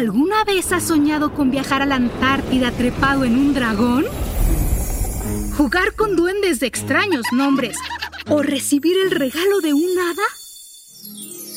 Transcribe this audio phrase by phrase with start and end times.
[0.00, 4.06] ¿Alguna vez has soñado con viajar a la Antártida trepado en un dragón?
[5.58, 7.76] ¿Jugar con duendes de extraños nombres?
[8.26, 10.22] ¿O recibir el regalo de un hada?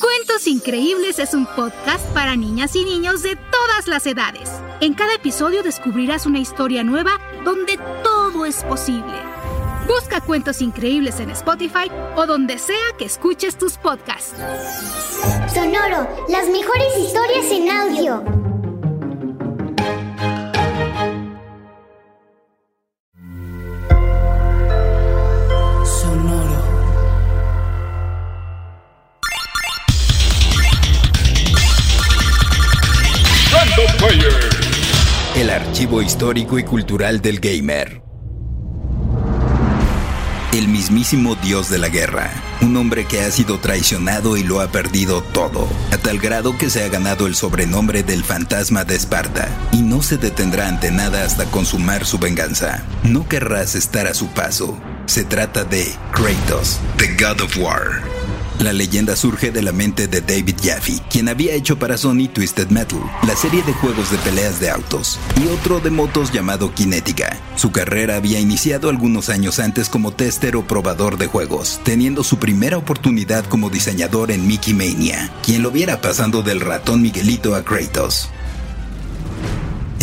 [0.01, 4.49] Cuentos Increíbles es un podcast para niñas y niños de todas las edades.
[4.81, 9.32] En cada episodio descubrirás una historia nueva donde todo es posible.
[9.87, 14.33] Busca Cuentos Increíbles en Spotify o donde sea que escuches tus podcasts.
[15.53, 18.23] Sonoro, las mejores historias en audio.
[25.85, 26.63] Sonoro.
[35.35, 38.12] El archivo histórico y cultural del gamer.
[40.53, 42.29] El mismísimo dios de la guerra,
[42.61, 46.69] un hombre que ha sido traicionado y lo ha perdido todo, a tal grado que
[46.69, 51.23] se ha ganado el sobrenombre del fantasma de Esparta, y no se detendrá ante nada
[51.23, 52.83] hasta consumar su venganza.
[53.01, 54.77] No querrás estar a su paso.
[55.07, 58.03] Se trata de Kratos, the God of War.
[58.59, 62.69] La leyenda surge de la mente de David Jaffe, quien había hecho para Sony Twisted
[62.69, 67.37] Metal, la serie de juegos de peleas de autos, y otro de motos llamado Kinetica.
[67.55, 72.37] Su carrera había iniciado algunos años antes como tester o probador de juegos, teniendo su
[72.37, 77.63] primera oportunidad como diseñador en Mickey Mania, quien lo viera pasando del ratón Miguelito a
[77.63, 78.29] Kratos.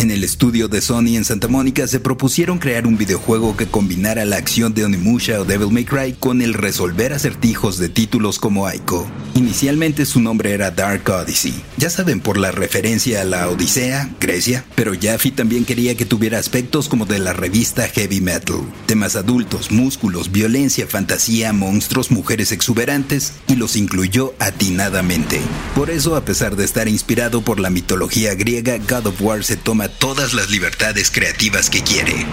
[0.01, 4.25] En el estudio de Sony en Santa Mónica se propusieron crear un videojuego que combinara
[4.25, 8.65] la acción de Onimusha o Devil May Cry con el resolver acertijos de títulos como
[8.65, 9.07] Aiko.
[9.35, 14.65] Inicialmente su nombre era Dark Odyssey, ya saben por la referencia a la Odisea, Grecia,
[14.73, 18.57] pero Jaffe también quería que tuviera aspectos como de la revista Heavy Metal,
[18.87, 25.39] temas adultos, músculos, violencia, fantasía, monstruos, mujeres exuberantes y los incluyó atinadamente.
[25.75, 29.57] Por eso, a pesar de estar inspirado por la mitología griega, God of War se
[29.57, 32.25] toma todas las libertades creativas que quiere.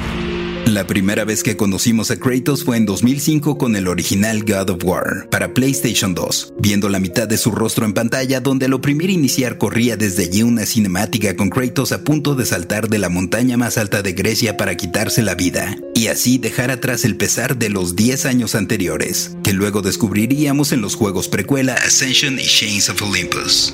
[0.68, 4.84] La primera vez que conocimos a Kratos fue en 2005 con el original God of
[4.84, 9.08] War para PlayStation 2, viendo la mitad de su rostro en pantalla donde al oprimir
[9.08, 13.56] iniciar corría desde allí una cinemática con Kratos a punto de saltar de la montaña
[13.56, 17.70] más alta de Grecia para quitarse la vida, y así dejar atrás el pesar de
[17.70, 23.00] los 10 años anteriores, que luego descubriríamos en los juegos precuela Ascension y Chains of
[23.00, 23.72] Olympus.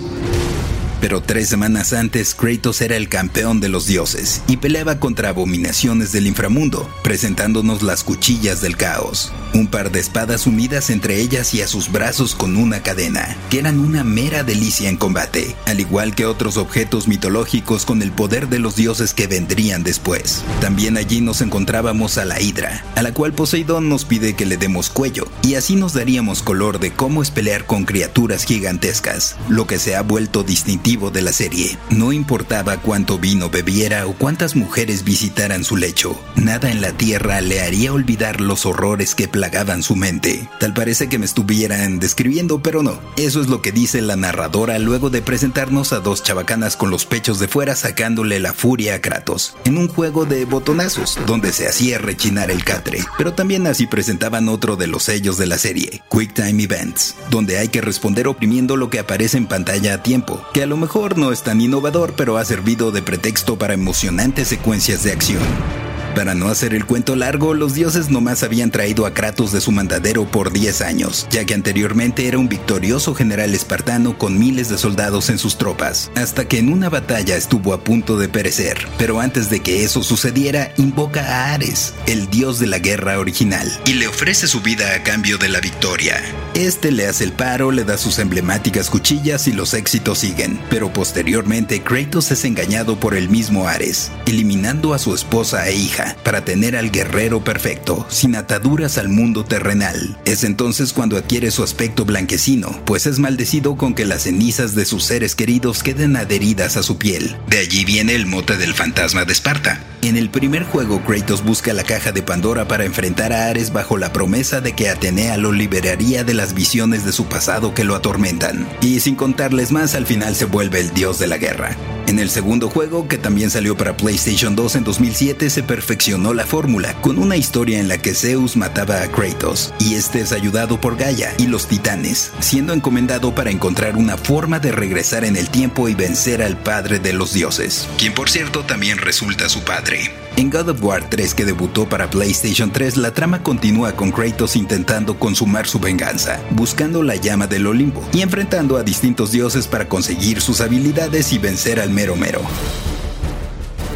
[1.04, 6.12] Pero tres semanas antes, Kratos era el campeón de los dioses y peleaba contra abominaciones
[6.12, 9.30] del inframundo, presentándonos las cuchillas del caos.
[9.52, 13.58] Un par de espadas unidas entre ellas y a sus brazos con una cadena, que
[13.58, 18.48] eran una mera delicia en combate, al igual que otros objetos mitológicos con el poder
[18.48, 20.42] de los dioses que vendrían después.
[20.62, 24.56] También allí nos encontrábamos a la Hidra, a la cual Poseidón nos pide que le
[24.56, 29.66] demos cuello, y así nos daríamos color de cómo es pelear con criaturas gigantescas, lo
[29.66, 31.76] que se ha vuelto distintivo de la serie.
[31.90, 37.40] No importaba cuánto vino bebiera o cuántas mujeres visitaran su lecho, nada en la tierra
[37.40, 40.48] le haría olvidar los horrores que plagaban su mente.
[40.60, 43.00] Tal parece que me estuvieran describiendo, pero no.
[43.16, 47.06] Eso es lo que dice la narradora luego de presentarnos a dos chavacanas con los
[47.06, 51.66] pechos de fuera sacándole la furia a Kratos, en un juego de botonazos, donde se
[51.66, 53.00] hacía rechinar el catre.
[53.18, 57.58] Pero también así presentaban otro de los sellos de la serie, Quick Time Events, donde
[57.58, 61.16] hay que responder oprimiendo lo que aparece en pantalla a tiempo, que a lo mejor
[61.16, 65.83] no es tan innovador, pero ha servido de pretexto para emocionantes secuencias de acción.
[66.14, 69.72] Para no hacer el cuento largo, los dioses nomás habían traído a Kratos de su
[69.72, 74.78] mandadero por 10 años, ya que anteriormente era un victorioso general espartano con miles de
[74.78, 78.86] soldados en sus tropas, hasta que en una batalla estuvo a punto de perecer.
[78.96, 83.68] Pero antes de que eso sucediera, invoca a Ares, el dios de la guerra original,
[83.84, 86.22] y le ofrece su vida a cambio de la victoria.
[86.54, 90.92] Este le hace el paro, le da sus emblemáticas cuchillas y los éxitos siguen, pero
[90.92, 96.44] posteriormente Kratos es engañado por el mismo Ares, eliminando a su esposa e hija para
[96.44, 100.18] tener al guerrero perfecto, sin ataduras al mundo terrenal.
[100.24, 104.84] Es entonces cuando adquiere su aspecto blanquecino, pues es maldecido con que las cenizas de
[104.84, 107.36] sus seres queridos queden adheridas a su piel.
[107.48, 109.80] De allí viene el mote del fantasma de Esparta.
[110.04, 113.96] En el primer juego, Kratos busca la caja de Pandora para enfrentar a Ares bajo
[113.96, 117.94] la promesa de que Atenea lo liberaría de las visiones de su pasado que lo
[117.94, 118.68] atormentan.
[118.82, 121.74] Y sin contarles más, al final se vuelve el dios de la guerra.
[122.06, 126.44] En el segundo juego, que también salió para PlayStation 2 en 2007, se perfeccionó la
[126.44, 130.78] fórmula, con una historia en la que Zeus mataba a Kratos, y este es ayudado
[130.78, 135.48] por Gaia y los titanes, siendo encomendado para encontrar una forma de regresar en el
[135.48, 139.93] tiempo y vencer al padre de los dioses, quien por cierto también resulta su padre.
[140.36, 144.56] En God of War 3 que debutó para PlayStation 3, la trama continúa con Kratos
[144.56, 149.88] intentando consumar su venganza, buscando la llama del Olimpo y enfrentando a distintos dioses para
[149.88, 152.40] conseguir sus habilidades y vencer al mero mero.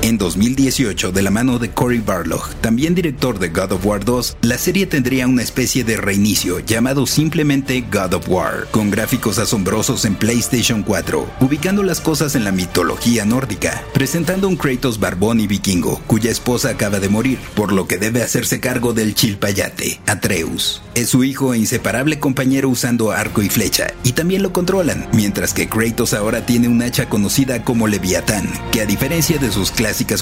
[0.08, 4.38] En 2018, de la mano de Cory Barlog, también director de God of War 2,
[4.40, 10.06] la serie tendría una especie de reinicio llamado simplemente God of War, con gráficos asombrosos
[10.06, 15.46] en PlayStation 4, ubicando las cosas en la mitología nórdica, presentando un Kratos barbón y
[15.46, 20.80] vikingo, cuya esposa acaba de morir, por lo que debe hacerse cargo del chilpayate, Atreus.
[20.94, 25.52] Es su hijo e inseparable compañero usando arco y flecha, y también lo controlan, mientras
[25.52, 29.70] que Kratos ahora tiene un hacha conocida como Leviatán, que a diferencia de sus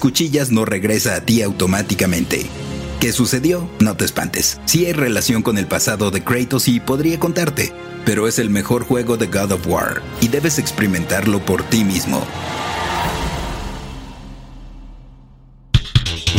[0.00, 2.46] cuchillas no regresa a ti automáticamente.
[3.00, 3.69] ¿Qué sucedió?
[3.81, 4.58] No te espantes.
[4.64, 7.73] Sí hay relación con el pasado de Kratos y podría contarte,
[8.05, 12.26] pero es el mejor juego de God of War y debes experimentarlo por ti mismo.